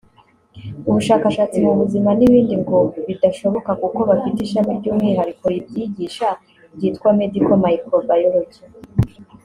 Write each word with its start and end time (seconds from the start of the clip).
ubushakashatsi 0.89 1.57
mu 1.65 1.73
buzima 1.79 2.09
n’ibindi 2.17 2.55
ngo 2.61 2.77
bidashoboka 3.07 3.71
kuko 3.81 3.99
bafite 4.09 4.37
ishami 4.41 4.71
ry’umwihariko 4.79 5.43
ribyigisha 5.53 6.27
ryitwa 6.75 7.09
Medical 7.19 7.53
Microbiology 7.65 8.61